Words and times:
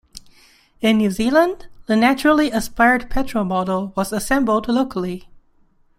In 0.79 0.97
New 0.97 1.11
Zealand, 1.11 1.67
the 1.85 1.95
naturally 1.95 2.51
aspirated 2.51 3.11
petrol 3.11 3.43
model 3.43 3.93
was 3.95 4.11
assembled 4.11 4.67
locally. 4.67 5.29